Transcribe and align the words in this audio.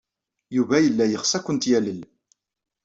Yuba 0.55 0.75
yella 0.83 1.05
yeɣs 1.07 1.31
ad 1.37 1.41
kent-yalel. 1.45 2.01